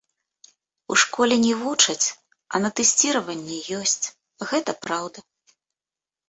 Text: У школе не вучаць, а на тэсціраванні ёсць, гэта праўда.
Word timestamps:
У 0.93 0.95
школе 1.01 1.35
не 1.45 1.51
вучаць, 1.59 2.07
а 2.55 2.61
на 2.63 2.69
тэсціраванні 2.79 3.59
ёсць, 3.81 4.05
гэта 4.53 4.71
праўда. 4.87 5.19